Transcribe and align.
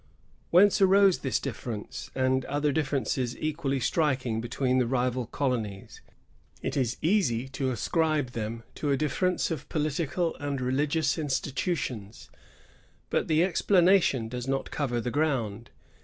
Whence 0.49 0.81
arose 0.81 1.19
this 1.19 1.39
difference, 1.39 2.09
and 2.15 2.43
other 2.45 2.71
differences 2.71 3.37
equally 3.37 3.79
striking, 3.79 4.41
between 4.41 4.79
the 4.79 4.87
rival 4.87 5.27
colonies? 5.27 6.01
It 6.63 6.75
is 6.75 6.97
easy 7.03 7.47
to 7.49 7.69
ascribe 7.69 8.31
them 8.31 8.63
to 8.81 8.89
a 8.89 8.97
difference 8.97 9.51
of 9.51 9.69
political 9.69 10.35
and 10.37 10.59
religious 10.59 11.19
institutions; 11.19 12.31
but 13.11 13.27
the 13.27 13.43
explanation 13.43 14.27
does 14.27 14.47
not 14.47 14.71
cover 14.71 14.99
the 14.99 15.11
ground. 15.11 15.69